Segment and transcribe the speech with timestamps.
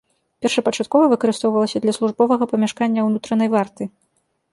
[0.43, 3.83] Першапачаткова выкарыстоўвалася для службовага памяшкання ўнутранай варты.